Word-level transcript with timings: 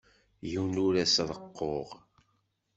Yiwen 0.49 0.81
ur 0.85 0.93
as-reqquɣ. 1.03 1.87